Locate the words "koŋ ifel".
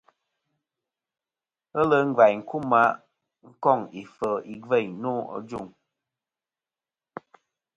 3.63-4.35